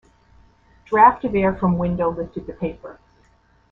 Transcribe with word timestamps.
Draught 0.85 1.25
of 1.25 1.35
air 1.35 1.53
from 1.53 1.77
window 1.77 2.09
lifted 2.09 2.47
the 2.47 2.53
paper. 2.53 2.99